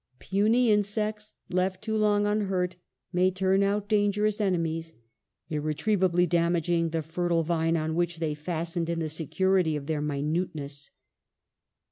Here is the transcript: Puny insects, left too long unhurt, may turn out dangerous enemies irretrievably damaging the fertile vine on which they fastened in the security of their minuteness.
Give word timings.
Puny 0.17 0.71
insects, 0.71 1.35
left 1.51 1.83
too 1.83 1.95
long 1.95 2.25
unhurt, 2.25 2.75
may 3.13 3.29
turn 3.29 3.61
out 3.61 3.87
dangerous 3.87 4.41
enemies 4.41 4.93
irretrievably 5.49 6.25
damaging 6.25 6.89
the 6.89 7.03
fertile 7.03 7.43
vine 7.43 7.77
on 7.77 7.93
which 7.93 8.17
they 8.17 8.33
fastened 8.33 8.89
in 8.89 8.97
the 8.97 9.07
security 9.09 9.75
of 9.75 9.85
their 9.85 10.01
minuteness. 10.01 10.89